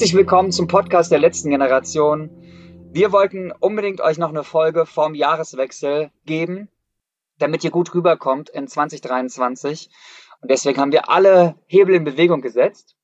[0.00, 2.30] Herzlich willkommen zum Podcast der letzten Generation.
[2.90, 6.70] Wir wollten unbedingt euch noch eine Folge vorm Jahreswechsel geben,
[7.38, 9.90] damit ihr gut rüberkommt in 2023.
[10.40, 12.96] Und deswegen haben wir alle Hebel in Bewegung gesetzt.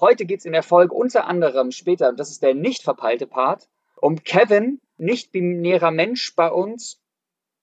[0.00, 3.26] Heute geht es in der Folge unter anderem später, und das ist der nicht verpeilte
[3.26, 7.02] Part, um Kevin, nicht-binärer Mensch bei uns.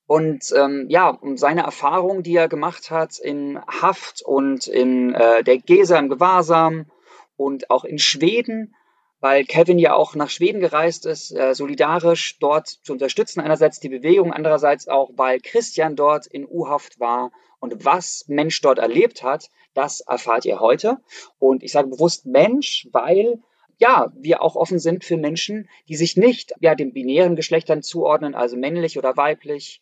[0.08, 5.42] Und ähm, ja, um seine Erfahrung, die er gemacht hat in Haft und in äh,
[5.42, 6.88] der Gesa im Gewahrsam
[7.36, 8.76] und auch in Schweden,
[9.20, 13.40] weil Kevin ja auch nach Schweden gereist ist, äh, solidarisch dort zu unterstützen.
[13.40, 18.80] Einerseits die Bewegung, andererseits auch, weil Christian dort in U-Haft war und was Mensch dort
[18.80, 20.98] erlebt hat, das erfahrt ihr heute.
[21.40, 23.42] Und ich sage bewusst Mensch, weil
[23.78, 28.36] ja, wir auch offen sind für Menschen, die sich nicht ja, den binären Geschlechtern zuordnen,
[28.36, 29.82] also männlich oder weiblich.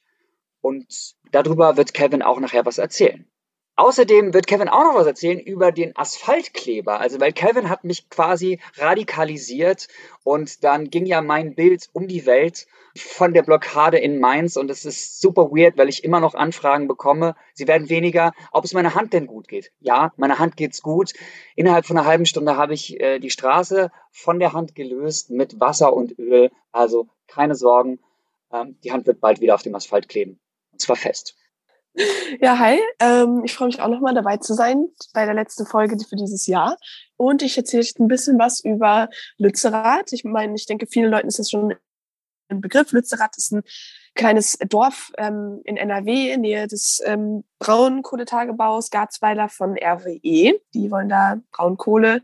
[0.61, 3.25] Und darüber wird Kevin auch nachher was erzählen.
[3.75, 6.99] Außerdem wird Kevin auch noch was erzählen über den Asphaltkleber.
[6.99, 9.87] Also, weil Kevin hat mich quasi radikalisiert
[10.23, 14.69] und dann ging ja mein Bild um die Welt von der Blockade in Mainz und
[14.69, 17.35] es ist super weird, weil ich immer noch Anfragen bekomme.
[17.53, 19.71] Sie werden weniger, ob es meiner Hand denn gut geht.
[19.79, 21.13] Ja, meiner Hand geht's gut.
[21.55, 25.59] Innerhalb von einer halben Stunde habe ich äh, die Straße von der Hand gelöst mit
[25.59, 26.51] Wasser und Öl.
[26.71, 27.99] Also keine Sorgen,
[28.51, 30.39] ähm, die Hand wird bald wieder auf dem Asphalt kleben.
[30.73, 31.37] Und zwar fest.
[32.39, 32.79] Ja, hi.
[32.99, 36.47] Ähm, ich freue mich auch nochmal dabei zu sein bei der letzten Folge für dieses
[36.47, 36.77] Jahr.
[37.17, 40.13] Und ich erzähle ein bisschen was über Lützerath.
[40.13, 41.75] Ich meine, ich denke, vielen Leuten ist das schon
[42.49, 42.91] ein Begriff.
[42.91, 43.63] Lützerath ist ein
[44.15, 50.59] kleines Dorf ähm, in NRW, in Nähe des ähm, Braunkohletagebaus Garzweiler von RWE.
[50.73, 52.21] Die wollen da Braunkohle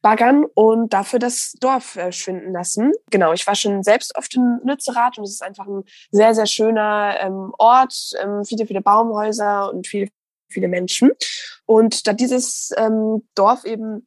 [0.00, 2.92] baggern und dafür das Dorf äh, schwinden lassen.
[3.10, 6.46] Genau, ich war schon selbst oft in Lützerath und es ist einfach ein sehr, sehr
[6.46, 10.08] schöner ähm, Ort, ähm, viele, viele Baumhäuser und viele,
[10.48, 11.10] viele Menschen.
[11.66, 14.06] Und da dieses ähm, Dorf eben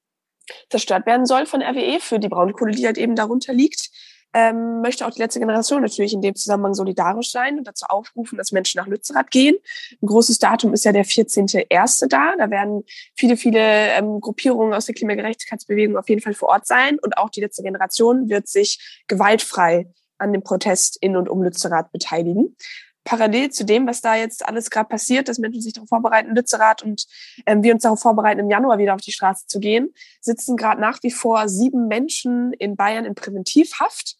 [0.69, 3.89] zerstört werden soll von RWE für die Braunkohle, die halt eben darunter liegt,
[4.33, 8.37] ähm, möchte auch die letzte Generation natürlich in dem Zusammenhang solidarisch sein und dazu aufrufen,
[8.37, 9.55] dass Menschen nach Lützerath gehen.
[10.01, 12.07] Ein großes Datum ist ja der 14.01.
[12.07, 12.35] da.
[12.37, 12.83] Da werden
[13.15, 17.29] viele, viele ähm, Gruppierungen aus der Klimagerechtigkeitsbewegung auf jeden Fall vor Ort sein und auch
[17.29, 19.87] die letzte Generation wird sich gewaltfrei
[20.17, 22.55] an dem Protest in und um Lützerath beteiligen
[23.03, 26.83] parallel zu dem, was da jetzt alles gerade passiert, dass Menschen sich darauf vorbereiten, Lützerath
[26.83, 27.05] und
[27.45, 30.79] ähm, wir uns darauf vorbereiten, im Januar wieder auf die Straße zu gehen, sitzen gerade
[30.79, 34.17] nach wie vor sieben Menschen in Bayern in Präventivhaft.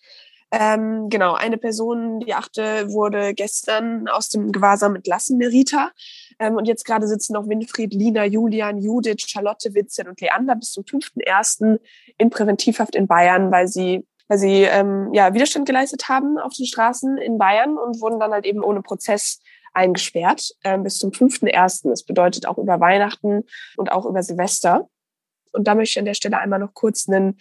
[0.51, 5.91] Ähm, genau, eine Person, die achte, wurde gestern aus dem Gewahrsam entlassen, Merita.
[6.39, 10.73] Ähm, und jetzt gerade sitzen noch Winfried, Lina, Julian, Judith, Charlotte, Vincent und Leander bis
[10.73, 11.79] zum 5.1.
[12.17, 16.66] in Präventivhaft in Bayern, weil sie weil sie ähm, ja, Widerstand geleistet haben auf den
[16.66, 19.41] Straßen in Bayern und wurden dann halt eben ohne Prozess
[19.73, 21.90] eingesperrt ähm, bis zum 5.1.
[21.90, 23.44] Das bedeutet auch über Weihnachten
[23.75, 24.88] und auch über Silvester.
[25.51, 27.40] Und da möchte ich an der Stelle einmal noch kurz einen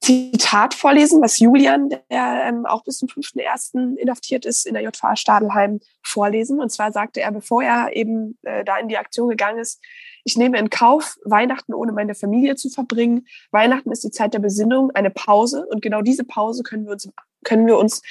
[0.00, 3.96] Zitat vorlesen, was Julian, der ähm, auch bis zum 5.1.
[3.96, 6.60] inhaftiert ist, in der JVA Stadelheim vorlesen.
[6.60, 9.82] Und zwar sagte er, bevor er eben äh, da in die Aktion gegangen ist,
[10.24, 13.26] ich nehme in Kauf, Weihnachten ohne meine Familie zu verbringen.
[13.50, 15.66] Weihnachten ist die Zeit der Besinnung, eine Pause.
[15.66, 17.10] Und genau diese Pause können wir uns,
[17.44, 18.02] können wir uns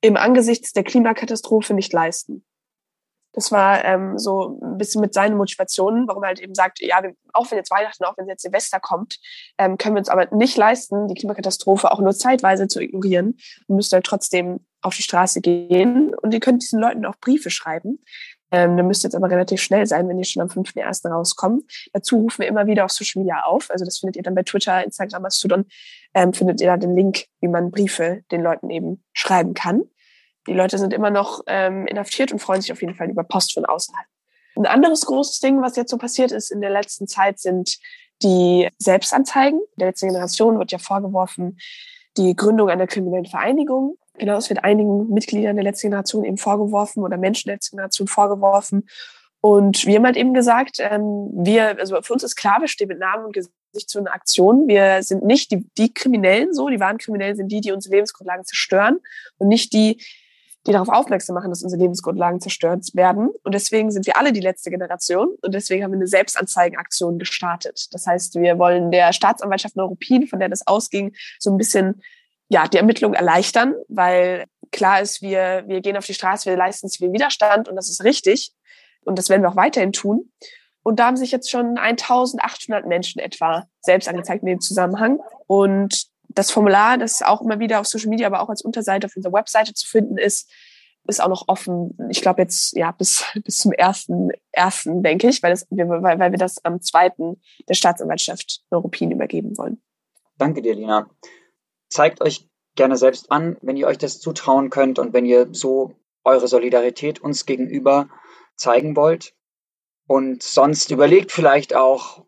[0.00, 2.44] im Angesichts der Klimakatastrophe nicht leisten.
[3.32, 7.02] Das war ähm, so ein bisschen mit seinen Motivationen, warum er halt eben sagt, ja,
[7.02, 9.18] wir, auch wenn jetzt Weihnachten, auch wenn jetzt Silvester kommt,
[9.58, 13.36] ähm, können wir uns aber nicht leisten, die Klimakatastrophe auch nur zeitweise zu ignorieren
[13.68, 16.14] und müssen halt trotzdem auf die Straße gehen.
[16.14, 18.02] Und ihr könnt diesen Leuten auch Briefe schreiben.
[18.52, 21.08] Ähm, dann müsst ihr jetzt aber relativ schnell sein, wenn die schon am 5.1.
[21.08, 21.66] rauskommen.
[21.92, 23.70] Dazu rufen wir immer wieder auf Social Media auf.
[23.70, 25.66] Also das findet ihr dann bei Twitter, Instagram, Mastodon,
[26.14, 29.84] ähm, findet ihr da den Link, wie man Briefe den Leuten eben schreiben kann.
[30.46, 33.54] Die Leute sind immer noch ähm, inhaftiert und freuen sich auf jeden Fall über Post
[33.54, 34.06] von außerhalb.
[34.56, 37.78] Ein anderes großes Ding, was jetzt so passiert ist in der letzten Zeit, sind
[38.22, 39.60] die Selbstanzeigen.
[39.76, 41.58] Der letzten Generation wird ja vorgeworfen,
[42.16, 43.96] die Gründung einer kriminellen Vereinigung.
[44.18, 48.08] Genau, es wird einigen Mitgliedern der letzten Generation eben vorgeworfen oder Menschen der letzten Generation
[48.08, 48.88] vorgeworfen.
[49.40, 52.88] Und wir haben halt eben gesagt, ähm, wir, also für uns ist klar, wir stehen
[52.88, 54.68] mit Namen und Gesicht zu einer Aktion.
[54.68, 58.44] Wir sind nicht die, die Kriminellen so, die wahren Kriminellen sind die, die unsere Lebensgrundlagen
[58.44, 58.98] zerstören
[59.38, 60.02] und nicht die,
[60.66, 63.30] die darauf aufmerksam machen, dass unsere Lebensgrundlagen zerstört werden.
[63.44, 67.86] Und deswegen sind wir alle die letzte Generation und deswegen haben wir eine Selbstanzeigenaktion gestartet.
[67.92, 72.02] Das heißt, wir wollen der Staatsanwaltschaft Neuruppin, von der das ausging, so ein bisschen
[72.48, 76.88] ja, die Ermittlung erleichtern, weil klar ist, wir, wir gehen auf die Straße, wir leisten
[76.88, 78.52] zivilen Widerstand und das ist richtig.
[79.04, 80.30] Und das werden wir auch weiterhin tun.
[80.82, 85.20] Und da haben sich jetzt schon 1800 Menschen etwa selbst angezeigt in dem Zusammenhang.
[85.46, 89.16] Und das Formular, das auch immer wieder auf Social Media, aber auch als Unterseite auf
[89.16, 90.50] unserer Webseite zu finden ist,
[91.06, 91.96] ist auch noch offen.
[92.10, 96.30] Ich glaube jetzt ja bis bis zum ersten ersten denke ich, weil das weil, weil
[96.30, 99.82] wir das am zweiten der Staatsanwaltschaft Europin übergeben wollen.
[100.38, 101.10] Danke dir, Lina.
[101.88, 105.94] Zeigt euch gerne selbst an, wenn ihr euch das zutrauen könnt und wenn ihr so
[106.24, 108.08] eure Solidarität uns gegenüber
[108.56, 109.34] zeigen wollt.
[110.06, 112.24] Und sonst überlegt vielleicht auch,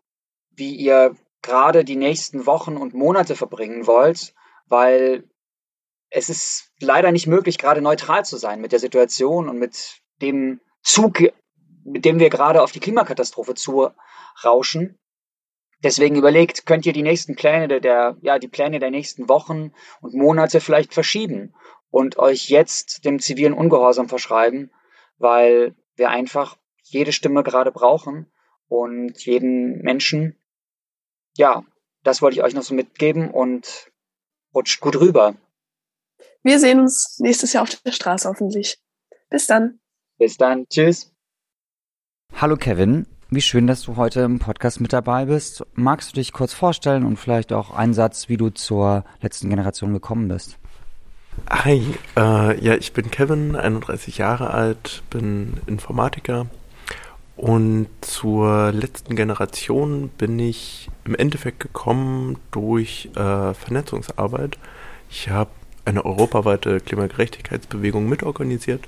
[0.51, 4.33] wie ihr gerade die nächsten Wochen und Monate verbringen wollt,
[4.67, 5.29] weil
[6.09, 10.61] es ist leider nicht möglich, gerade neutral zu sein mit der Situation und mit dem
[10.81, 11.19] Zug,
[11.83, 14.97] mit dem wir gerade auf die Klimakatastrophe zurauschen.
[15.83, 20.13] Deswegen überlegt, könnt ihr die nächsten Pläne der, ja, die Pläne der nächsten Wochen und
[20.13, 21.53] Monate vielleicht verschieben
[21.89, 24.71] und euch jetzt dem zivilen Ungehorsam verschreiben,
[25.17, 28.31] weil wir einfach jede Stimme gerade brauchen
[28.67, 30.39] und jeden Menschen.
[31.35, 31.63] Ja,
[32.03, 33.91] das wollte ich euch noch so mitgeben und
[34.53, 35.35] rutscht gut rüber.
[36.43, 38.77] Wir sehen uns nächstes Jahr auf der Straße hoffentlich.
[39.29, 39.79] Bis dann.
[40.19, 40.67] Bis dann.
[40.69, 41.11] Tschüss.
[42.35, 45.65] Hallo Kevin, wie schön, dass du heute im Podcast mit dabei bist.
[45.73, 49.93] Magst du dich kurz vorstellen und vielleicht auch einen Satz, wie du zur letzten Generation
[49.93, 50.59] gekommen bist?
[51.49, 51.81] Hi,
[52.15, 56.45] äh, ja, ich bin Kevin, 31 Jahre alt, bin Informatiker
[57.35, 64.57] und zur letzten Generation bin ich im Endeffekt gekommen durch äh, Vernetzungsarbeit.
[65.09, 65.49] Ich habe
[65.85, 68.87] eine europaweite Klimagerechtigkeitsbewegung mitorganisiert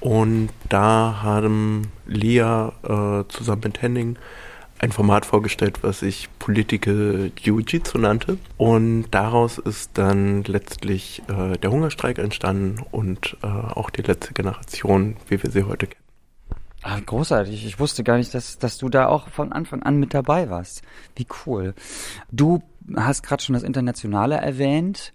[0.00, 4.16] und da haben Lia äh, zusammen mit Henning
[4.78, 8.38] ein Format vorgestellt, was ich Political Jiu-Jitsu nannte.
[8.56, 15.16] Und daraus ist dann letztlich äh, der Hungerstreik entstanden und äh, auch die letzte Generation,
[15.28, 16.03] wie wir sie heute kennen.
[16.86, 17.64] Ah, großartig.
[17.64, 20.82] Ich wusste gar nicht, dass, dass du da auch von Anfang an mit dabei warst.
[21.16, 21.72] Wie cool.
[22.30, 22.62] Du
[22.94, 25.14] hast gerade schon das Internationale erwähnt.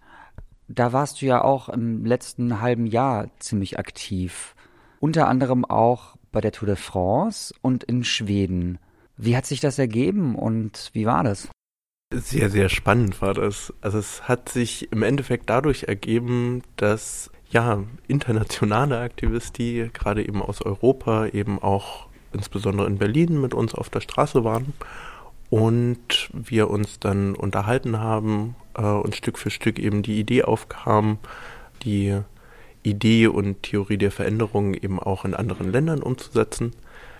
[0.68, 4.56] Da warst du ja auch im letzten halben Jahr ziemlich aktiv.
[5.00, 8.80] Unter anderem auch bei der Tour de France und in Schweden.
[9.16, 11.50] Wie hat sich das ergeben und wie war das?
[12.12, 13.72] Sehr, sehr spannend war das.
[13.82, 20.62] Also es hat sich im Endeffekt dadurch ergeben, dass ja, internationale Aktivisten, gerade eben aus
[20.62, 24.74] Europa, eben auch insbesondere in Berlin mit uns auf der Straße waren
[25.50, 31.18] und wir uns dann unterhalten haben äh, und Stück für Stück eben die Idee aufkam,
[31.84, 32.20] die
[32.84, 36.74] Idee und Theorie der Veränderung eben auch in anderen Ländern umzusetzen.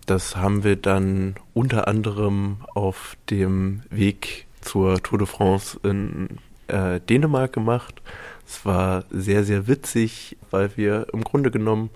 [0.06, 6.38] Das haben wir dann unter anderem auf dem Weg zur Tour de France in
[6.68, 8.02] äh, Dänemark gemacht
[8.50, 11.92] es war sehr, sehr witzig, weil wir im Grunde genommen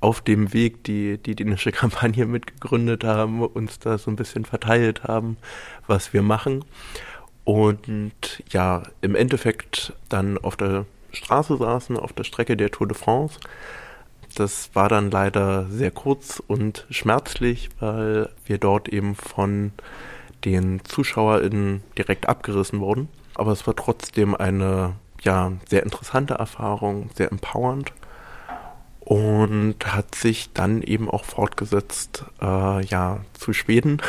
[0.00, 5.02] auf dem Weg die, die dänische Kampagne mitgegründet haben, uns da so ein bisschen verteilt
[5.02, 5.36] haben,
[5.88, 6.64] was wir machen.
[7.42, 12.96] Und ja, im Endeffekt dann auf der Straße saßen, auf der Strecke der Tour de
[12.96, 13.40] France.
[14.36, 19.72] Das war dann leider sehr kurz und schmerzlich, weil wir dort eben von
[20.44, 23.08] den ZuschauerInnen direkt abgerissen wurden.
[23.34, 24.94] Aber es war trotzdem eine
[25.26, 27.92] ja, sehr interessante Erfahrung, sehr empowernd
[29.00, 34.00] und hat sich dann eben auch fortgesetzt, äh, ja, zu Schweden,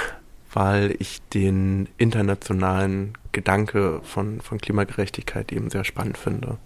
[0.53, 6.57] weil ich den internationalen Gedanke von, von Klimagerechtigkeit eben sehr spannend finde.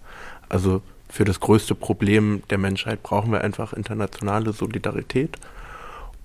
[0.47, 5.37] Also für das größte Problem der Menschheit brauchen wir einfach internationale Solidarität.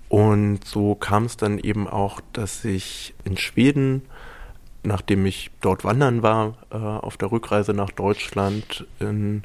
[0.09, 4.03] Und so kam es dann eben auch, dass ich in Schweden
[4.83, 9.43] nachdem ich dort wandern war, äh, auf der Rückreise nach Deutschland in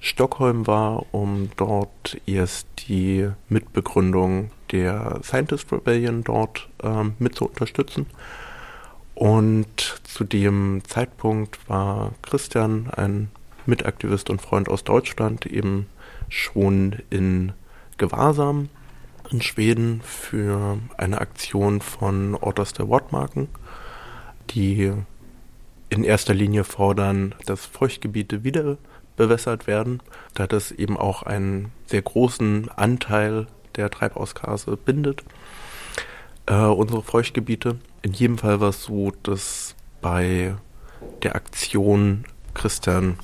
[0.00, 8.06] Stockholm war, um dort erst die Mitbegründung der Scientist Rebellion dort äh, mit zu unterstützen.
[9.14, 13.30] Und zu dem Zeitpunkt war Christian, ein
[13.64, 15.86] Mitaktivist und Freund aus Deutschland, eben
[16.28, 17.52] schon in
[17.96, 18.68] Gewahrsam
[19.30, 23.48] in Schweden für eine Aktion von Ortas der Wortmarken
[24.50, 24.92] die
[25.88, 28.76] in erster Linie fordern, dass Feuchtgebiete wieder
[29.16, 30.02] bewässert werden,
[30.34, 35.22] da das eben auch einen sehr großen Anteil der Treibhausgase bindet.
[36.46, 37.78] Äh, unsere Feuchtgebiete.
[38.02, 40.54] In jedem Fall war es so, dass bei
[41.22, 42.24] der Aktion
[42.54, 43.18] Christian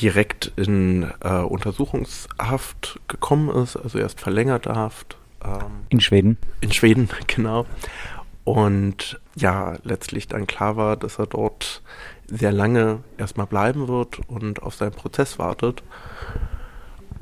[0.00, 5.16] direkt in äh, Untersuchungshaft gekommen ist, also erst verlängerte Haft.
[5.44, 6.38] Ähm, in Schweden?
[6.60, 7.66] In Schweden, genau.
[8.44, 11.82] Und ja, letztlich dann klar war, dass er dort
[12.26, 15.82] sehr lange erstmal bleiben wird und auf seinen Prozess wartet.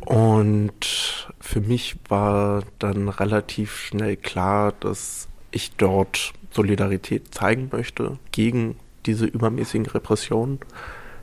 [0.01, 8.77] Und für mich war dann relativ schnell klar, dass ich dort Solidarität zeigen möchte gegen
[9.07, 10.61] diese übermäßigen Repressionen.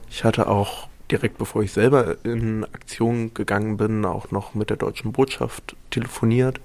[0.09, 4.77] Ich hatte auch direkt bevor ich selber in Aktion gegangen bin, auch noch mit der
[4.77, 6.59] deutschen Botschaft telefoniert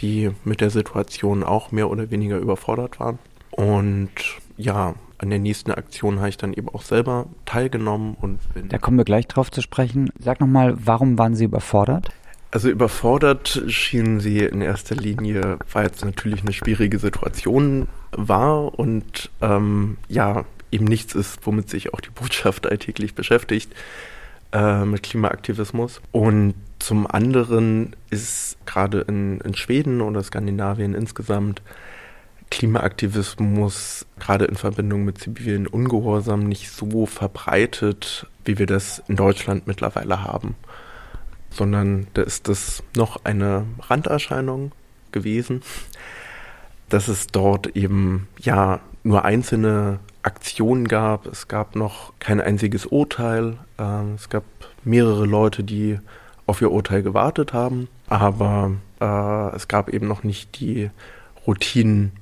[0.00, 3.18] die mit der Situation auch mehr oder weniger überfordert waren.
[3.50, 4.10] Und
[4.56, 8.68] ja, an der nächsten Aktion habe ich dann eben auch selber teilgenommen und bin.
[8.68, 10.10] Da kommen wir gleich drauf zu sprechen.
[10.18, 12.10] Sag nochmal, warum waren Sie überfordert?
[12.52, 19.30] Also überfordert schienen sie in erster Linie, weil es natürlich eine schwierige Situation war und
[19.40, 23.72] ähm, ja, eben nichts ist, womit sich auch die Botschaft alltäglich beschäftigt
[24.52, 26.00] äh, mit Klimaaktivismus.
[26.10, 31.62] Und zum anderen ist gerade in, in Schweden oder Skandinavien insgesamt
[32.50, 39.68] Klimaaktivismus gerade in Verbindung mit zivilen Ungehorsam nicht so verbreitet, wie wir das in Deutschland
[39.68, 40.56] mittlerweile haben,
[41.50, 44.72] sondern da ist das noch eine Randerscheinung
[45.12, 45.62] gewesen,
[46.88, 51.26] dass es dort eben ja nur einzelne Aktionen gab.
[51.26, 53.58] Es gab noch kein einziges Urteil.
[53.78, 54.44] Ähm, es gab
[54.84, 55.98] mehrere Leute, die
[56.50, 60.90] auf ihr Urteil gewartet haben, aber äh, es gab eben noch nicht die
[61.46, 62.12] Routinen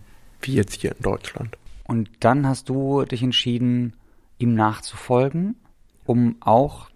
[0.42, 1.56] wie jetzt hier in Deutschland.
[1.85, 3.94] Und dann hast du dich entschieden,
[4.37, 5.56] ihm nachzufolgen,
[6.04, 6.90] um auch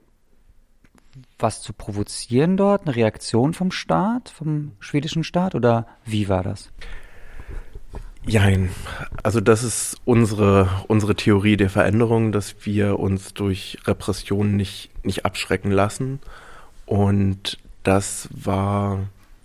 [1.39, 6.71] was zu provozieren dort, eine Reaktion vom Staat, vom schwedischen Staat oder wie war das?
[8.27, 8.71] Jein.
[9.23, 15.25] Also das ist unsere, unsere Theorie der Veränderung, dass wir uns durch Repression nicht, nicht
[15.25, 16.21] abschrecken lassen.
[16.93, 18.99] Und das war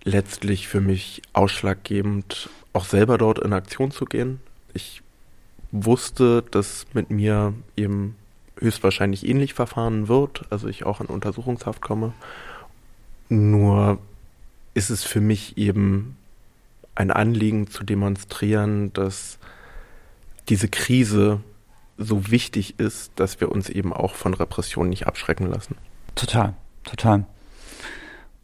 [0.04, 4.42] letztlich für mich ausschlaggebend, auch selber dort in Aktion zu gehen.
[4.74, 5.02] Ich
[5.72, 8.18] wusste, dass mit mir eben
[8.60, 12.12] höchstwahrscheinlich ähnlich verfahren wird, also ich auch in Untersuchungshaft komme.
[13.30, 13.98] Nur
[14.74, 16.18] ist es für mich eben
[16.96, 19.40] ein Anliegen zu demonstrieren, dass
[20.50, 21.40] diese Krise
[21.98, 25.78] so wichtig ist, dass wir uns eben auch von Repression nicht abschrecken lassen.
[26.14, 27.26] Total, total.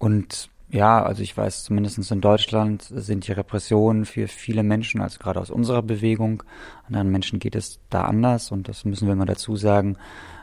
[0.04, 5.18] Und ja, also ich weiß, zumindest in Deutschland sind die Repressionen für viele Menschen, also
[5.18, 6.44] gerade aus unserer Bewegung,
[6.86, 9.96] anderen Menschen geht es da anders und das müssen wir mal dazu sagen,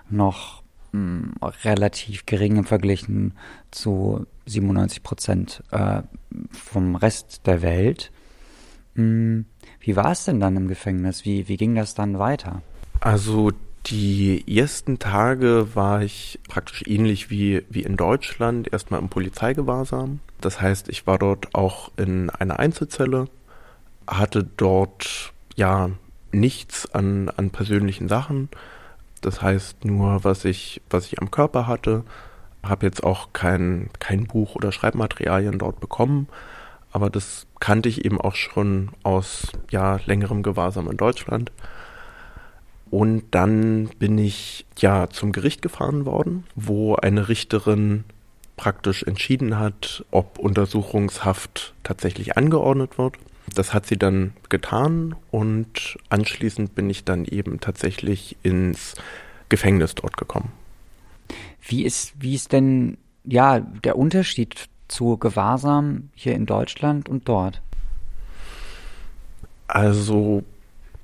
[0.08, 0.62] noch
[0.92, 3.04] mh, hm, relativ gering im Vergleich
[3.70, 6.04] zu 97 Prozent äh,
[6.52, 8.12] vom Rest der Welt.
[8.94, 9.44] Mh, hm,
[9.80, 11.26] wie war es denn dann im Gefängnis?
[11.26, 12.62] Wie, wie ging das dann weiter?
[13.00, 13.50] Also
[13.86, 20.20] die ersten Tage war ich praktisch ähnlich wie, wie in Deutschland, erstmal im Polizeigewahrsam.
[20.40, 23.28] Das heißt, ich war dort auch in einer Einzelzelle,
[24.06, 25.90] hatte dort ja
[26.32, 28.48] nichts an, an persönlichen Sachen.
[29.20, 32.04] Das heißt nur, was ich, was ich am Körper hatte.
[32.62, 36.28] Habe jetzt auch kein, kein Buch oder Schreibmaterialien dort bekommen.
[36.92, 41.52] Aber das kannte ich eben auch schon aus ja, längerem Gewahrsam in Deutschland.
[42.90, 48.04] Und dann bin ich ja zum Gericht gefahren worden, wo eine Richterin
[48.56, 53.14] praktisch entschieden hat, ob Untersuchungshaft tatsächlich angeordnet wird.
[53.54, 58.96] Das hat sie dann getan und anschließend bin ich dann eben tatsächlich ins
[59.48, 60.52] Gefängnis dort gekommen.
[61.62, 67.62] Wie ist, wie ist denn ja der Unterschied zu Gewahrsam hier in Deutschland und dort?
[69.68, 70.42] Also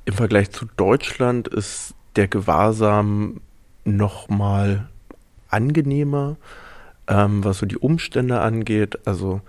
[0.07, 3.41] im Vergleich zu Deutschland ist der Gewahrsam
[3.85, 4.89] noch mal
[5.51, 6.37] angenehmer,
[7.09, 9.07] ähm, was so die Umstände angeht.
[9.07, 9.43] Also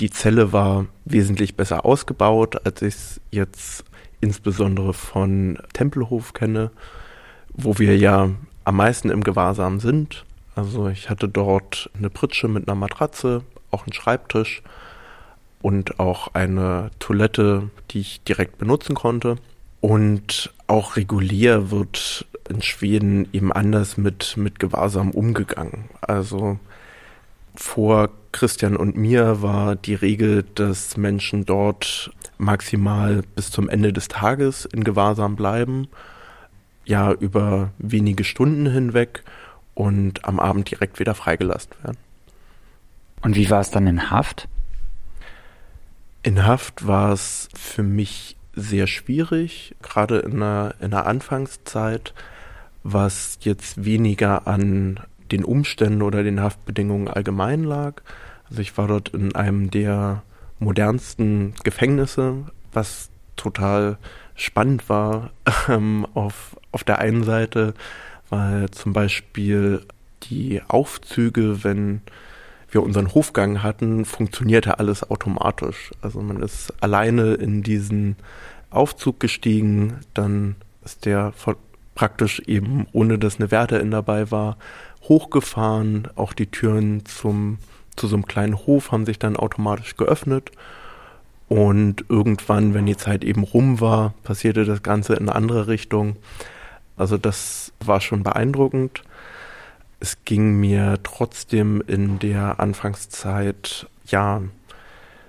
[0.00, 3.84] die Zelle war wesentlich besser ausgebaut, als ich es jetzt
[4.20, 6.70] insbesondere von Tempelhof kenne,
[7.52, 8.30] wo wir ja
[8.64, 10.24] am meisten im Gewahrsam sind.
[10.56, 14.62] Also ich hatte dort eine Pritsche mit einer Matratze, auch einen Schreibtisch
[15.62, 19.36] und auch eine Toilette, die ich direkt benutzen konnte.
[19.84, 25.90] Und auch regulär wird in Schweden eben anders mit, mit Gewahrsam umgegangen.
[26.00, 26.58] Also
[27.54, 34.08] vor Christian und mir war die Regel, dass Menschen dort maximal bis zum Ende des
[34.08, 35.88] Tages in Gewahrsam bleiben,
[36.86, 39.22] ja über wenige Stunden hinweg
[39.74, 41.98] und am Abend direkt wieder freigelassen werden.
[43.20, 44.48] Und wie war es dann in Haft?
[46.22, 52.14] In Haft war es für mich sehr schwierig, gerade in der, in der Anfangszeit,
[52.82, 55.00] was jetzt weniger an
[55.32, 58.02] den Umständen oder den Haftbedingungen allgemein lag.
[58.48, 60.22] Also ich war dort in einem der
[60.58, 63.98] modernsten Gefängnisse, was total
[64.34, 65.30] spannend war
[65.68, 67.74] ähm, auf, auf der einen Seite,
[68.30, 69.84] weil zum Beispiel
[70.24, 72.00] die Aufzüge, wenn
[72.74, 75.92] wir unseren Hofgang hatten, funktionierte alles automatisch.
[76.02, 78.16] Also man ist alleine in diesen
[78.70, 81.32] Aufzug gestiegen, dann ist der
[81.94, 84.56] praktisch eben, ohne dass eine Wärterin dabei war,
[85.04, 86.08] hochgefahren.
[86.16, 87.58] Auch die Türen zum,
[87.96, 90.50] zu so einem kleinen Hof haben sich dann automatisch geöffnet.
[91.48, 96.16] Und irgendwann, wenn die Zeit eben rum war, passierte das Ganze in eine andere Richtung.
[96.96, 99.02] Also das war schon beeindruckend.
[100.00, 104.42] Es ging mir trotzdem in der Anfangszeit ja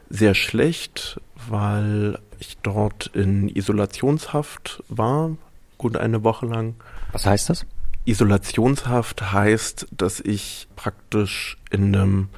[0.10, 5.32] sehr schlecht, weil ich dort in Isolationshaft war,
[5.78, 6.76] gut eine Woche lang.
[7.12, 7.66] Was heißt das?
[8.06, 12.30] Isolationshaft heißt, dass ich praktisch in einem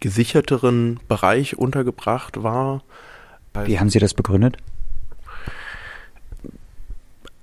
[0.00, 2.82] gesicherteren Bereich untergebracht war.
[3.64, 4.58] Wie haben Sie das begründet?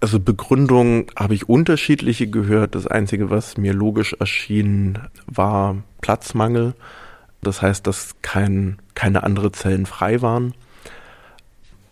[0.02, 2.74] Also Begründung habe ich unterschiedliche gehört.
[2.74, 6.74] Das Einzige, was mir logisch erschien, war Platzmangel.
[7.42, 10.56] Das heißt, dass kein, keine andere Zellen frei waren.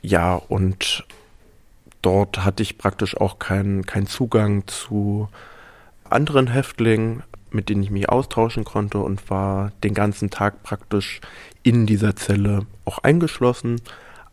[0.01, 1.05] Ja, und
[2.01, 5.29] dort hatte ich praktisch auch keinen kein Zugang zu
[6.03, 11.21] anderen Häftlingen, mit denen ich mich austauschen konnte und war den ganzen Tag praktisch
[11.61, 13.81] in dieser Zelle auch eingeschlossen.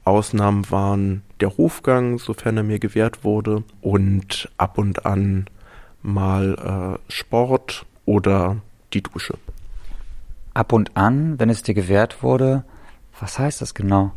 [0.05, 5.47] Ausnahmen waren der Hofgang, sofern er mir gewährt wurde, und ab und an
[6.03, 8.57] mal äh, Sport oder
[8.93, 9.35] die Dusche.
[10.55, 12.65] Ab und an, wenn es dir gewährt wurde,
[13.21, 14.13] was heißt das genau?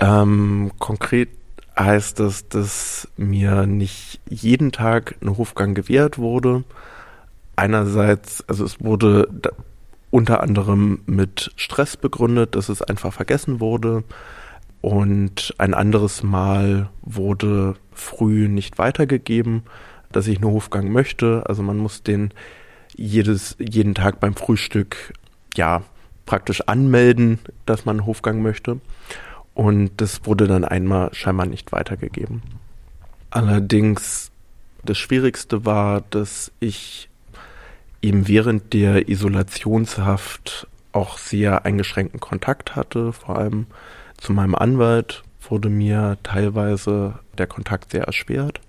[0.00, 1.30] Ähm, konkret
[1.78, 6.64] heißt es, dass mir nicht jeden Tag ein Hofgang gewährt wurde.
[7.56, 9.28] Einerseits, also es wurde
[10.10, 14.04] unter anderem mit Stress begründet, dass es einfach vergessen wurde.
[14.84, 19.62] Und ein anderes Mal wurde früh nicht weitergegeben,
[20.12, 21.42] dass ich einen Hofgang möchte.
[21.46, 22.34] Also man muss den
[22.94, 25.14] jedes, jeden Tag beim Frühstück
[25.54, 25.84] ja
[26.26, 28.78] praktisch anmelden, dass man Hofgang möchte.
[29.54, 32.42] Und das wurde dann einmal scheinbar nicht weitergegeben.
[33.30, 34.32] Allerdings
[34.84, 37.08] das Schwierigste war, dass ich
[38.02, 43.14] eben während der Isolationshaft auch sehr eingeschränkten Kontakt hatte.
[43.14, 43.66] Vor allem
[44.16, 48.60] zu meinem Anwalt wurde mir teilweise der Kontakt sehr erschwert.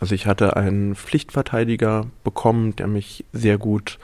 [0.00, 3.98] Also ich hatte einen Pflichtverteidiger bekommen, der mich sehr gut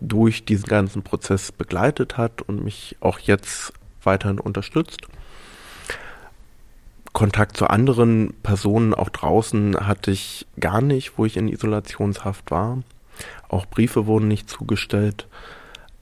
[0.00, 5.02] durch diesen ganzen Prozess begleitet hat und mich auch jetzt weiterhin unterstützt.
[7.12, 12.78] Kontakt zu anderen Personen auch draußen hatte ich gar nicht, wo ich in Isolationshaft war.
[13.48, 15.28] Auch Briefe wurden nicht zugestellt.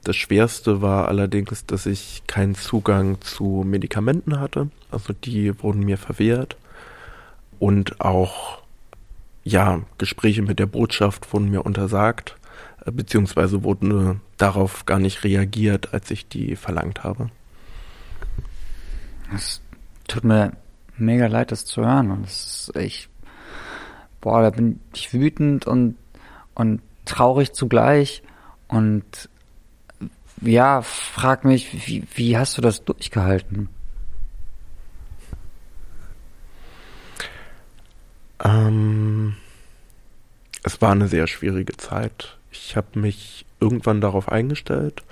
[0.03, 4.69] Das Schwerste war allerdings, dass ich keinen Zugang zu Medikamenten hatte.
[4.89, 6.57] Also die wurden mir verwehrt.
[7.59, 8.63] Und auch,
[9.43, 12.35] ja, Gespräche mit der Botschaft wurden mir untersagt,
[12.85, 17.29] äh, beziehungsweise wurden darauf gar nicht reagiert, als ich die verlangt habe.
[19.35, 19.61] Es
[20.07, 20.53] tut mir
[20.97, 22.09] mega leid, das zu hören.
[22.09, 23.09] Und es ist echt,
[24.19, 25.95] boah, da bin ich wütend und,
[26.55, 28.23] und traurig zugleich.
[28.67, 29.29] Und
[30.41, 33.69] ja, frag mich, wie, wie hast du das durchgehalten?
[38.43, 39.35] Ähm,
[40.63, 42.37] es war eine sehr schwierige Zeit.
[42.51, 45.03] Ich habe mich irgendwann darauf eingestellt.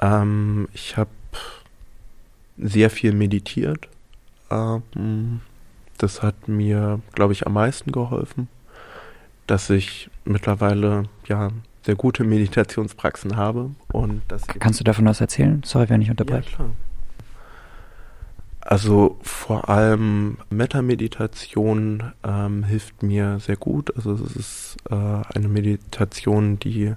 [0.00, 1.10] Ähm, ich habe
[2.56, 3.88] sehr viel meditiert.
[4.50, 5.40] Ähm,
[5.98, 8.48] das hat mir, glaube ich, am meisten geholfen,
[9.46, 11.50] dass ich mittlerweile ja
[11.86, 15.62] sehr gute Meditationspraxen habe und dass Kannst du davon was erzählen?
[15.64, 16.50] Sorry, wenn ich unterbreche.
[16.50, 16.70] Ja, klar.
[18.60, 23.94] Also vor allem Metta-Meditation ähm, hilft mir sehr gut.
[23.94, 26.94] Also es ist äh, eine Meditation, die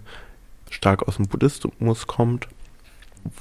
[0.72, 2.48] stark aus dem Buddhismus kommt,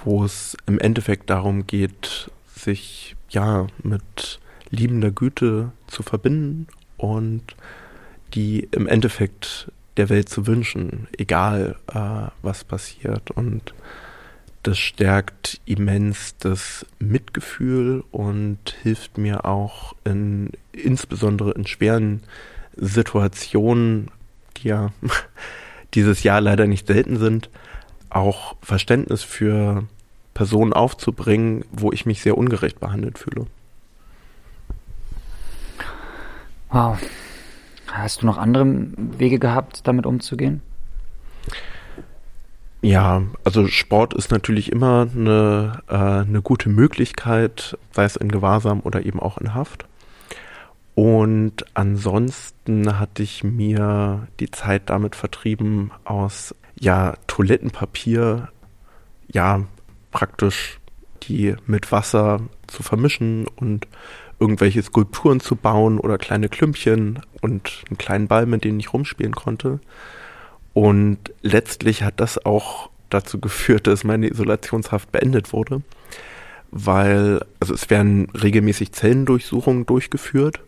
[0.04, 6.66] wo es im Endeffekt darum geht, sich ja mit liebender Güte zu verbinden
[6.98, 7.42] und
[8.34, 13.30] die im Endeffekt der Welt zu wünschen, egal äh, was passiert.
[13.30, 13.74] Und
[14.62, 22.22] das stärkt immens das Mitgefühl und hilft mir auch in insbesondere in schweren
[22.76, 24.10] Situationen,
[24.58, 24.92] die ja
[25.94, 27.50] dieses Jahr leider nicht selten sind,
[28.10, 29.84] auch Verständnis für
[30.34, 33.46] Personen aufzubringen, wo ich mich sehr ungerecht behandelt fühle.
[36.70, 36.98] Wow.
[37.98, 40.62] Hast du noch andere Wege gehabt, damit umzugehen?
[42.80, 48.80] Ja, also Sport ist natürlich immer eine, äh, eine gute Möglichkeit, sei es in Gewahrsam
[48.80, 49.86] oder eben auch in Haft.
[50.94, 58.48] Und ansonsten hatte ich mir die Zeit damit vertrieben, aus ja Toilettenpapier
[59.28, 59.64] ja
[60.10, 60.78] praktisch
[61.22, 63.86] die mit Wasser zu vermischen und
[64.40, 69.34] irgendwelche Skulpturen zu bauen oder kleine Klümpchen und einen kleinen Ball, mit dem ich rumspielen
[69.34, 69.80] konnte.
[70.74, 75.82] Und letztlich hat das auch dazu geführt, dass meine Isolationshaft beendet wurde,
[76.70, 80.60] weil, also es werden regelmäßig Zellendurchsuchungen durchgeführt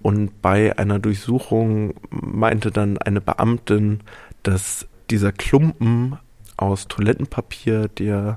[0.00, 4.00] und bei einer Durchsuchung meinte dann eine Beamtin,
[4.42, 6.18] dass dieser Klumpen
[6.56, 8.36] aus Toilettenpapier, der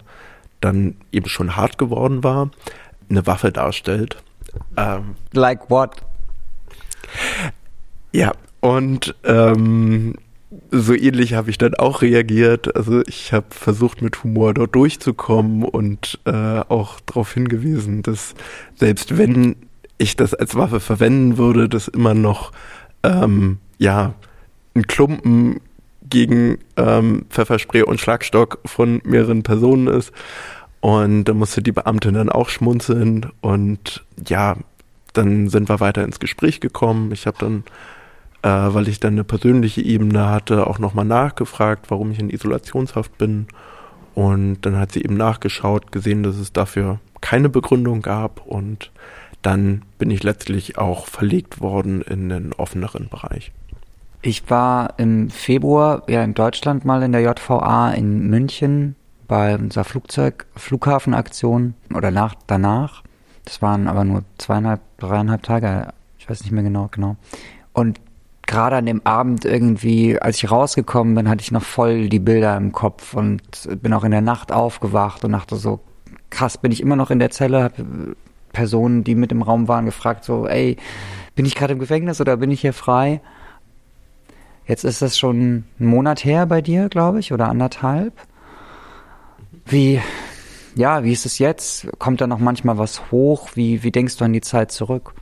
[0.60, 2.50] dann eben schon hart geworden war,
[3.10, 4.24] eine Waffe darstellt.
[4.78, 5.92] Ähm, like what?
[8.12, 10.16] Ja, und ähm,
[10.70, 12.76] so ähnlich habe ich dann auch reagiert.
[12.76, 18.34] Also ich habe versucht, mit Humor dort durchzukommen und äh, auch darauf hingewiesen, dass
[18.76, 19.56] selbst wenn
[19.98, 22.52] ich das als Waffe verwenden würde, das immer noch
[23.04, 24.14] ähm, ja
[24.76, 25.62] ein Klumpen
[26.10, 30.12] gegen ähm, Pfefferspray und Schlagstock von mehreren Personen ist.
[30.82, 34.58] Und da musste die Beamtin dann auch schmunzeln und ja,
[35.14, 37.12] dann sind wir weiter ins Gespräch gekommen.
[37.12, 37.64] Ich habe dann,
[38.42, 43.16] äh, weil ich dann eine persönliche Ebene hatte, auch nochmal nachgefragt, warum ich in Isolationshaft
[43.20, 43.48] bin.
[44.16, 48.92] Und dann hat sie eben nachgeschaut, gesehen, dass es dafür keine Begründung gab und
[49.42, 53.52] dann bin ich letztlich auch verlegt worden in den offeneren Bereich.
[54.22, 58.96] Ich war im Februar ja in Deutschland mal in der JVA in München
[59.32, 63.02] bei unserer Flugzeug Flughafenaktion oder nach danach.
[63.46, 67.16] Das waren aber nur zweieinhalb, dreieinhalb Tage, ich weiß nicht mehr genau, genau.
[67.72, 68.02] Und
[68.46, 72.58] gerade an dem Abend irgendwie, als ich rausgekommen bin, hatte ich noch voll die Bilder
[72.58, 73.42] im Kopf und
[73.82, 75.80] bin auch in der Nacht aufgewacht und dachte so,
[76.30, 78.18] krass, bin ich immer noch in der Zelle, habe
[78.52, 80.76] Personen, die mit im Raum waren, gefragt, so, ey,
[81.36, 83.22] bin ich gerade im Gefängnis oder bin ich hier frei?
[84.68, 88.12] Jetzt ist das schon ein Monat her bei dir, glaube ich, oder anderthalb.
[89.72, 90.02] Wie,
[90.76, 91.88] ja, wie ist es jetzt?
[91.98, 93.52] Kommt da noch manchmal was hoch?
[93.56, 95.14] Wie, wie denkst du an die Zeit zurück?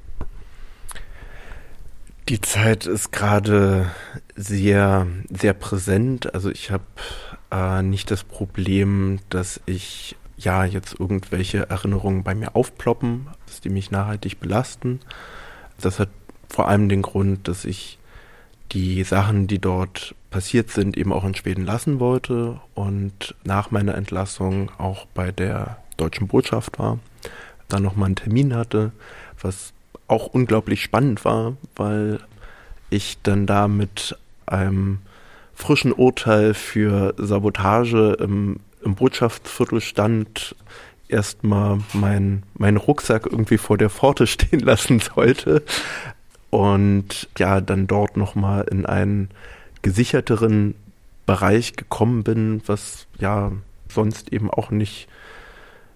[2.30, 3.92] Die Zeit ist gerade
[4.36, 6.34] sehr, sehr präsent.
[6.34, 6.84] Also ich habe
[7.52, 13.70] äh, nicht das Problem, dass ich ja jetzt irgendwelche Erinnerungen bei mir aufploppen, dass die
[13.70, 15.00] mich nachhaltig belasten.
[15.80, 16.10] Das hat
[16.50, 18.00] vor allem den Grund, dass ich
[18.72, 23.96] die Sachen, die dort passiert sind, eben auch in Schweden lassen wollte und nach meiner
[23.96, 27.00] Entlassung auch bei der deutschen Botschaft war,
[27.68, 28.92] dann nochmal einen Termin hatte,
[29.42, 29.74] was
[30.08, 32.20] auch unglaublich spannend war, weil
[32.90, 35.00] ich dann da mit einem
[35.54, 40.56] frischen Urteil für Sabotage im im Botschaftsviertel stand,
[41.08, 45.64] erstmal mein, mein Rucksack irgendwie vor der Pforte stehen lassen sollte
[46.50, 49.30] und ja, dann dort nochmal in einen
[49.82, 50.76] gesicherteren
[51.26, 53.52] Bereich gekommen bin, was ja
[53.88, 55.08] sonst eben auch nicht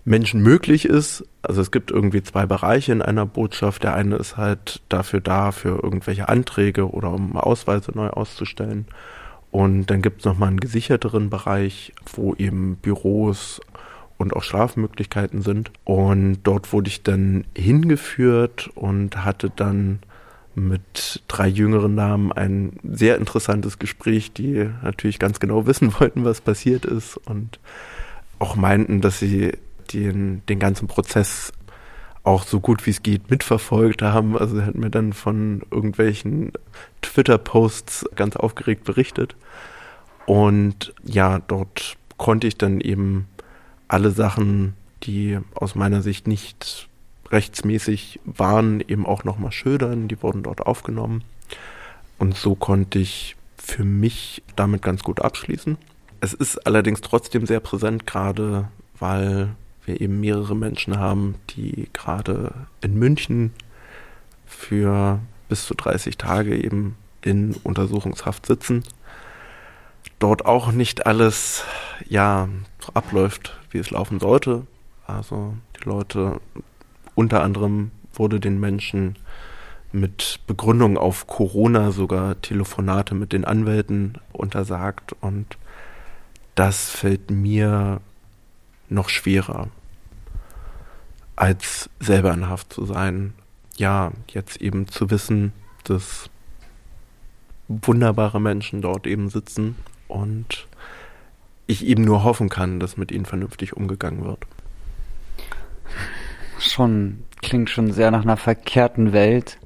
[0.05, 1.25] Menschen möglich ist.
[1.41, 3.83] Also es gibt irgendwie zwei Bereiche in einer Botschaft.
[3.83, 8.85] Der eine ist halt dafür da, für irgendwelche Anträge oder um Ausweise neu auszustellen.
[9.51, 13.61] Und dann gibt es nochmal einen gesicherteren Bereich, wo eben Büros
[14.17, 15.71] und auch Schlafmöglichkeiten sind.
[15.83, 19.99] Und dort wurde ich dann hingeführt und hatte dann
[20.55, 26.41] mit drei jüngeren Damen ein sehr interessantes Gespräch, die natürlich ganz genau wissen wollten, was
[26.41, 27.59] passiert ist und
[28.39, 29.53] auch meinten, dass sie
[29.93, 31.53] den, den ganzen Prozess
[32.23, 34.37] auch so gut wie es geht mitverfolgt haben.
[34.37, 36.53] Also er hat mir dann von irgendwelchen
[37.01, 39.35] Twitter-Posts ganz aufgeregt berichtet.
[40.25, 43.27] Und ja, dort konnte ich dann eben
[43.89, 46.87] alle Sachen, die aus meiner Sicht nicht
[47.33, 50.07] rechtsmäßig waren, eben auch nochmal schildern.
[50.07, 51.23] Die wurden dort aufgenommen.
[52.17, 55.77] Und so konnte ich für mich damit ganz gut abschließen.
[56.21, 59.49] Es ist allerdings trotzdem sehr präsent, gerade weil
[59.85, 63.51] wir eben mehrere Menschen haben, die gerade in München
[64.45, 65.19] für
[65.49, 68.83] bis zu 30 Tage eben in Untersuchungshaft sitzen.
[70.19, 71.65] Dort auch nicht alles
[72.07, 72.47] ja
[72.93, 74.65] abläuft, wie es laufen sollte.
[75.05, 76.39] Also die Leute,
[77.15, 79.17] unter anderem wurde den Menschen
[79.91, 85.57] mit Begründung auf Corona sogar Telefonate mit den Anwälten untersagt und
[86.55, 88.01] das fällt mir
[88.89, 89.69] noch schwerer,
[91.35, 93.33] als selber in Haft zu sein.
[93.77, 96.29] Ja, jetzt eben zu wissen, dass
[97.67, 99.75] wunderbare Menschen dort eben sitzen
[100.07, 100.67] und
[101.65, 104.45] ich eben nur hoffen kann, dass mit ihnen vernünftig umgegangen wird.
[106.69, 109.57] Schon, klingt schon sehr nach einer verkehrten Welt.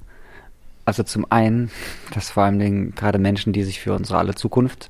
[0.84, 1.70] Also zum einen,
[2.14, 4.90] dass vor allem den, gerade Menschen, die sich für unsere alle Zukunft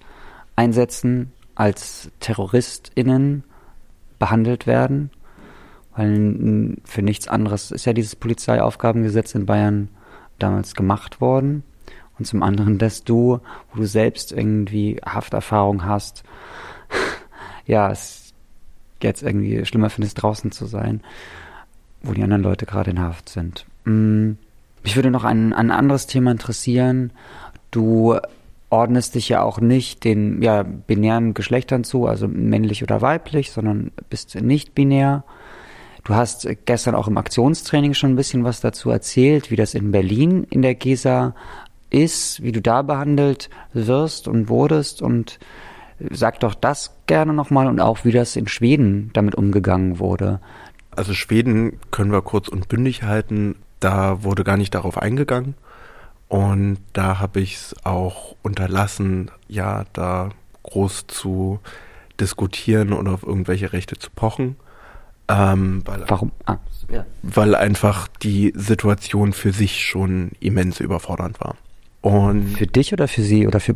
[0.55, 3.43] einsetzen, als TerroristInnen
[4.19, 5.09] behandelt werden.
[5.95, 9.89] Weil für nichts anderes ist ja dieses Polizeiaufgabengesetz in Bayern
[10.39, 11.63] damals gemacht worden.
[12.17, 13.39] Und zum anderen, dass du,
[13.71, 16.23] wo du selbst irgendwie Hafterfahrung hast,
[17.65, 18.33] ja, es
[19.01, 21.01] jetzt irgendwie schlimmer findest, draußen zu sein,
[22.01, 23.65] wo die anderen Leute gerade in Haft sind.
[23.85, 24.31] Mm,
[24.83, 27.11] mich würde noch ein, ein anderes Thema interessieren.
[27.71, 28.17] Du
[28.69, 33.91] ordnest dich ja auch nicht den ja, binären Geschlechtern zu, also männlich oder weiblich, sondern
[34.09, 35.23] bist nicht binär.
[36.03, 39.91] Du hast gestern auch im Aktionstraining schon ein bisschen was dazu erzählt, wie das in
[39.91, 41.35] Berlin in der GESA
[41.89, 45.39] ist, wie du da behandelt wirst und wurdest und
[45.99, 50.39] sag doch das gerne nochmal und auch wie das in Schweden damit umgegangen wurde.
[50.97, 53.55] Also Schweden können wir kurz und bündig halten.
[53.79, 55.55] Da wurde gar nicht darauf eingegangen.
[56.27, 60.29] Und da habe ich es auch unterlassen, ja, da
[60.63, 61.59] groß zu
[62.19, 64.57] diskutieren und auf irgendwelche Rechte zu pochen.
[65.29, 66.31] Ähm, weil, Warum?
[66.45, 66.57] Ah,
[66.89, 67.05] ja.
[67.21, 71.55] Weil einfach die Situation für sich schon immens überfordernd war.
[72.01, 73.75] Und für dich oder für sie oder für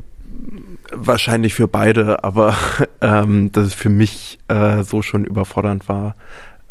[0.91, 2.55] wahrscheinlich für beide, aber
[3.01, 6.15] ähm, dass es für mich äh, so schon überfordernd war,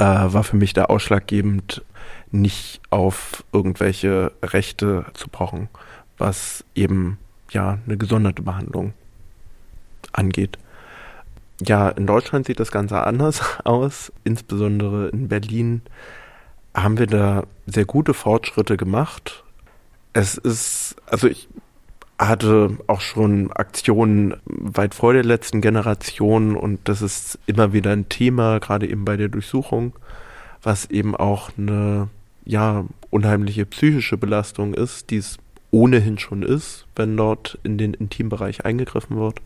[0.00, 1.84] äh, war für mich da ausschlaggebend,
[2.32, 5.68] nicht auf irgendwelche Rechte zu pochen,
[6.16, 7.18] was eben
[7.50, 8.94] ja eine gesonderte Behandlung
[10.12, 10.58] angeht.
[11.60, 14.10] Ja, in Deutschland sieht das Ganze anders aus.
[14.24, 15.82] Insbesondere in Berlin
[16.74, 19.44] haben wir da sehr gute Fortschritte gemacht.
[20.12, 21.48] Es ist, also ich
[22.28, 28.08] hatte auch schon Aktionen weit vor der letzten Generation und das ist immer wieder ein
[28.08, 29.94] Thema, gerade eben bei der Durchsuchung,
[30.62, 32.08] was eben auch eine
[32.44, 35.38] ja unheimliche psychische Belastung ist, die es
[35.70, 39.40] ohnehin schon ist, wenn dort in den Intimbereich eingegriffen wird.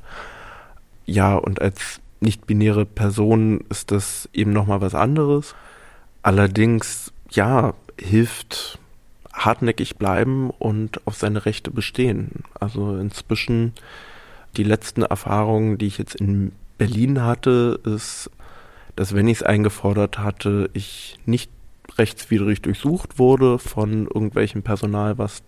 [1.06, 5.54] Ja, und als nicht-binäre Person ist das eben nochmal was anderes.
[6.22, 8.78] Allerdings, ja, hilft
[9.34, 12.44] hartnäckig bleiben und auf seine Rechte bestehen.
[12.58, 13.72] Also inzwischen
[14.56, 18.30] die letzten Erfahrungen, die ich jetzt in Berlin hatte, ist,
[18.96, 21.50] dass wenn ich es eingefordert hatte, ich nicht
[21.98, 25.42] rechtswidrig durchsucht wurde von irgendwelchem Personal, was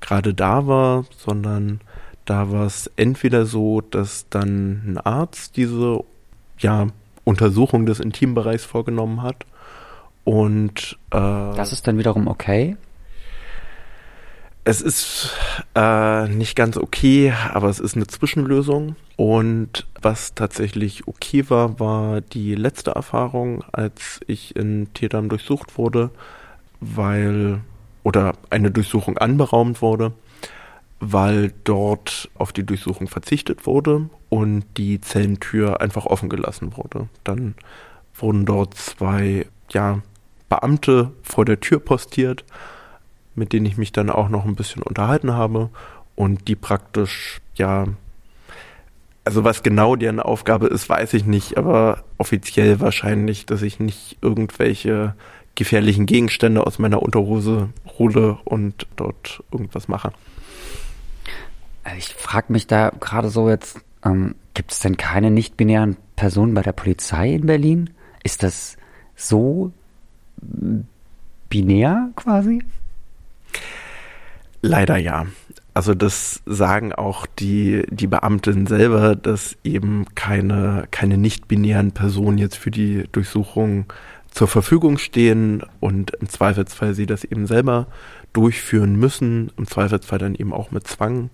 [0.00, 1.80] gerade da war, sondern
[2.24, 6.00] da war es entweder so, dass dann ein Arzt diese
[6.58, 6.88] ja,
[7.24, 9.46] Untersuchung des Intimbereichs vorgenommen hat
[10.24, 12.76] und äh, das ist dann wiederum okay.
[14.64, 15.30] Es ist
[15.74, 18.94] äh, nicht ganz okay, aber es ist eine Zwischenlösung.
[19.16, 26.10] Und was tatsächlich okay war, war die letzte Erfahrung, als ich in Tetam durchsucht wurde,
[26.80, 27.60] weil
[28.04, 30.12] oder eine Durchsuchung anberaumt wurde,
[31.00, 37.08] weil dort auf die Durchsuchung verzichtet wurde und die Zellentür einfach offen gelassen wurde.
[37.24, 37.54] Dann
[38.14, 40.00] wurden dort zwei ja,
[40.48, 42.44] Beamte vor der Tür postiert
[43.34, 45.70] mit denen ich mich dann auch noch ein bisschen unterhalten habe
[46.14, 47.86] und die praktisch, ja,
[49.24, 54.18] also was genau deren Aufgabe ist, weiß ich nicht, aber offiziell wahrscheinlich, dass ich nicht
[54.20, 55.14] irgendwelche
[55.54, 57.68] gefährlichen Gegenstände aus meiner Unterhose
[57.98, 60.12] hole und dort irgendwas mache.
[61.84, 66.54] Also ich frage mich da gerade so jetzt, ähm, gibt es denn keine nicht-binären Personen
[66.54, 67.90] bei der Polizei in Berlin?
[68.22, 68.76] Ist das
[69.16, 69.72] so
[71.48, 72.62] binär quasi?
[74.62, 75.26] Leider ja.
[75.74, 82.56] Also das sagen auch die, die Beamten selber, dass eben keine, keine nicht-binären Personen jetzt
[82.56, 83.86] für die Durchsuchung
[84.30, 87.86] zur Verfügung stehen und im Zweifelsfall sie das eben selber
[88.32, 91.30] durchführen müssen, im Zweifelsfall dann eben auch mit Zwang.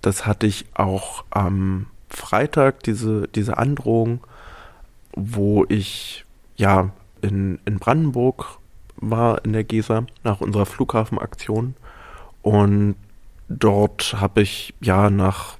[0.00, 4.20] Das hatte ich auch am Freitag, diese, diese Androhung,
[5.12, 6.24] wo ich
[6.56, 6.90] ja
[7.20, 8.59] in, in Brandenburg
[9.00, 11.74] war in der GESA nach unserer Flughafenaktion
[12.42, 12.96] und
[13.48, 15.56] dort habe ich ja nach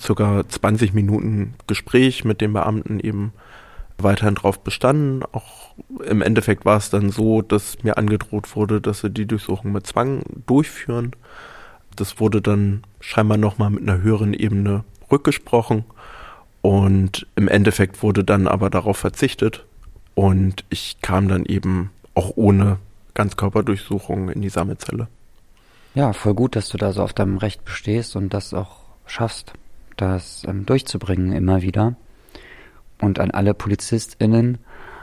[0.00, 3.32] circa 20 Minuten Gespräch mit dem Beamten eben
[3.98, 5.22] weiterhin drauf bestanden.
[5.32, 5.74] Auch
[6.04, 9.86] im Endeffekt war es dann so, dass mir angedroht wurde, dass sie die Durchsuchung mit
[9.86, 11.12] Zwang durchführen.
[11.96, 15.84] Das wurde dann scheinbar nochmal mit einer höheren Ebene rückgesprochen.
[16.62, 19.64] Und im Endeffekt wurde dann aber darauf verzichtet.
[20.14, 22.78] Und ich kam dann eben auch ohne
[23.14, 25.06] Ganzkörperdurchsuchung in die Sammelzelle.
[25.94, 29.52] Ja, voll gut, dass du da so auf deinem Recht bestehst und das auch schaffst,
[29.96, 31.94] das ähm, durchzubringen immer wieder.
[33.00, 34.58] Und an alle PolizistInnen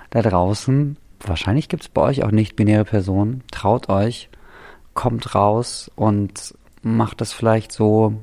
[0.09, 4.29] da draußen, wahrscheinlich gibt es bei euch auch nicht-binäre Personen, traut euch,
[4.93, 8.13] kommt raus und macht das vielleicht so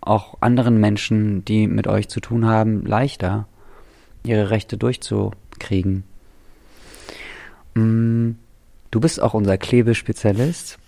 [0.00, 3.46] auch anderen Menschen, die mit euch zu tun haben, leichter,
[4.24, 6.04] ihre Rechte durchzukriegen.
[7.74, 8.32] Mm,
[8.92, 10.78] du bist auch unser Klebespezialist.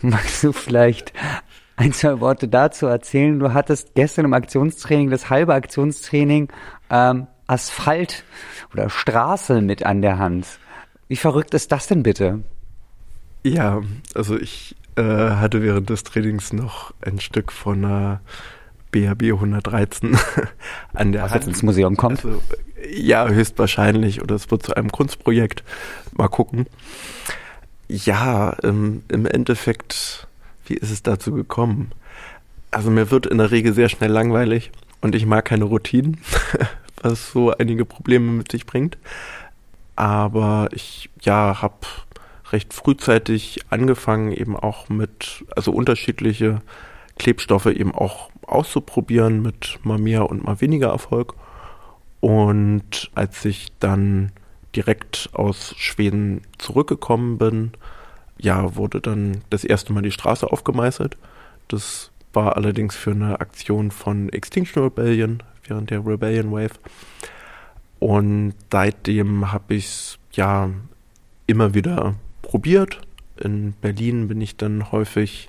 [0.00, 1.12] Magst du vielleicht
[1.74, 3.40] ein, zwei Worte dazu erzählen?
[3.40, 6.48] Du hattest gestern im Aktionstraining, das halbe Aktionstraining,
[6.90, 8.24] ähm, Asphalt
[8.72, 10.46] oder Straße mit an der Hand.
[11.08, 12.44] Wie verrückt ist das denn bitte?
[13.42, 13.80] Ja,
[14.14, 18.20] also ich äh, hatte während des Trainings noch ein Stück von einer
[18.90, 20.18] BHB 113
[20.92, 21.40] an der Was Hand.
[21.42, 22.24] jetzt ins Museum kommt.
[22.24, 22.42] Also,
[22.90, 24.22] ja, höchstwahrscheinlich.
[24.22, 25.62] Oder es wird zu einem Kunstprojekt.
[26.16, 26.66] Mal gucken.
[27.88, 30.26] Ja, ähm, im Endeffekt,
[30.66, 31.92] wie ist es dazu gekommen?
[32.70, 36.18] Also mir wird in der Regel sehr schnell langweilig und ich mag keine Routinen,
[37.02, 38.98] was so einige Probleme mit sich bringt.
[39.96, 41.86] Aber ich, ja, habe
[42.52, 46.60] recht frühzeitig angefangen, eben auch mit, also unterschiedliche
[47.18, 51.34] Klebstoffe eben auch auszuprobieren mit mal mehr und mal weniger Erfolg.
[52.20, 54.32] Und als ich dann
[54.74, 57.72] direkt aus Schweden zurückgekommen bin,
[58.38, 61.16] ja, wurde dann das erste Mal die Straße aufgemeißelt.
[61.68, 66.78] Das war allerdings für eine Aktion von Extinction Rebellion während der Rebellion Wave.
[67.98, 70.70] Und seitdem habe ich es ja
[71.46, 73.00] immer wieder probiert.
[73.36, 75.48] In Berlin bin ich dann häufig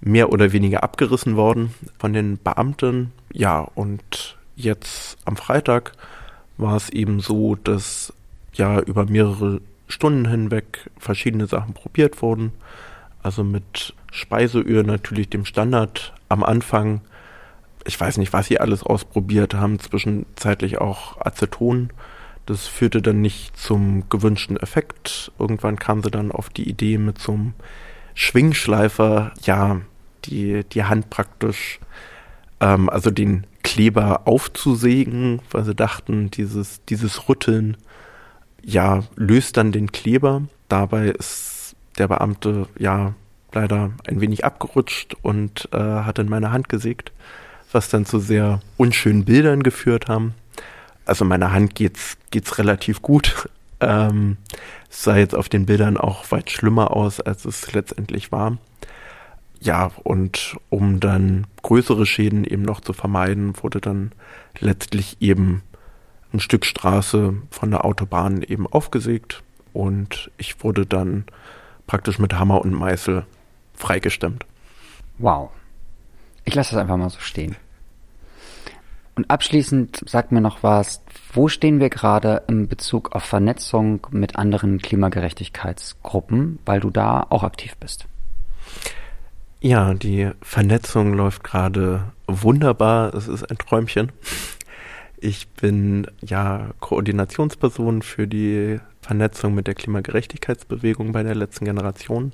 [0.00, 3.12] mehr oder weniger abgerissen worden von den Beamten.
[3.32, 5.92] Ja, und jetzt am Freitag
[6.56, 8.12] war es eben so, dass
[8.54, 12.52] ja über mehrere Stunden hinweg verschiedene Sachen probiert wurden.
[13.22, 17.02] Also mit Speiseöl natürlich dem Standard am Anfang.
[17.84, 21.90] Ich weiß nicht, was sie alles ausprobiert haben, zwischenzeitlich auch Aceton.
[22.46, 25.32] Das führte dann nicht zum gewünschten Effekt.
[25.38, 27.54] Irgendwann kam sie dann auf die Idee mit so einem
[28.14, 29.80] Schwingschleifer, ja,
[30.24, 31.80] die, die Hand praktisch,
[32.60, 37.76] ähm, also den Kleber aufzusägen, weil sie dachten, dieses, dieses Rütteln,
[38.62, 40.42] ja, löst dann den Kleber.
[40.68, 43.14] Dabei ist der Beamte, ja,
[43.52, 47.12] leider ein wenig abgerutscht und äh, hat in meine Hand gesägt,
[47.72, 50.34] was dann zu sehr unschönen Bildern geführt haben.
[51.04, 53.48] Also meiner Hand geht's, geht's relativ gut.
[53.78, 54.38] Ähm,
[54.90, 58.56] es sah jetzt auf den Bildern auch weit schlimmer aus, als es letztendlich war.
[59.60, 64.12] Ja, und um dann größere Schäden eben noch zu vermeiden, wurde dann
[64.58, 65.62] letztlich eben
[66.32, 69.42] ein Stück Straße von der Autobahn eben aufgesägt
[69.72, 71.24] und ich wurde dann
[71.86, 73.24] praktisch mit Hammer und Meißel
[73.74, 74.44] freigestimmt.
[75.18, 75.50] Wow.
[76.44, 77.56] Ich lasse das einfach mal so stehen.
[79.16, 84.36] Und abschließend sag mir noch was, wo stehen wir gerade in Bezug auf Vernetzung mit
[84.36, 88.06] anderen Klimagerechtigkeitsgruppen, weil du da auch aktiv bist?
[89.66, 93.12] Ja, die Vernetzung läuft gerade wunderbar.
[93.14, 94.12] Es ist ein Träumchen.
[95.16, 102.30] Ich bin ja Koordinationsperson für die Vernetzung mit der Klimagerechtigkeitsbewegung bei der letzten Generation.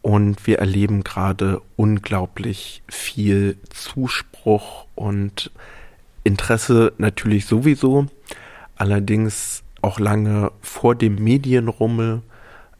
[0.00, 5.50] Und wir erleben gerade unglaublich viel Zuspruch und
[6.22, 8.06] Interesse natürlich sowieso.
[8.76, 12.22] Allerdings auch lange vor dem Medienrummel.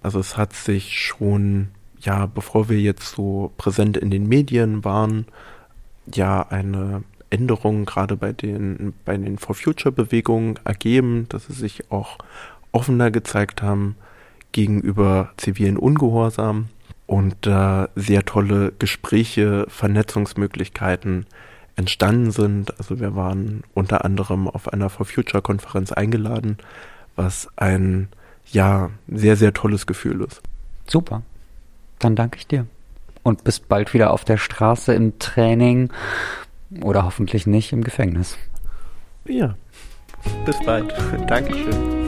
[0.00, 1.70] Also es hat sich schon,
[2.04, 5.26] ja, bevor wir jetzt so präsent in den Medien waren,
[6.12, 11.90] ja, eine Änderungen gerade bei den, bei den For Future Bewegungen ergeben, dass sie sich
[11.90, 12.18] auch
[12.72, 13.96] offener gezeigt haben
[14.52, 16.68] gegenüber zivilen Ungehorsam
[17.06, 21.26] und da äh, sehr tolle Gespräche, Vernetzungsmöglichkeiten
[21.76, 22.78] entstanden sind.
[22.78, 26.58] Also wir waren unter anderem auf einer For Future Konferenz eingeladen,
[27.16, 28.08] was ein
[28.52, 30.40] ja sehr, sehr tolles Gefühl ist.
[30.86, 31.22] Super.
[32.04, 32.66] Dann danke ich dir.
[33.22, 35.90] Und bis bald wieder auf der Straße im Training
[36.82, 38.36] oder hoffentlich nicht im Gefängnis.
[39.24, 39.54] Ja,
[40.44, 40.92] bis bald.
[41.26, 42.03] Dankeschön.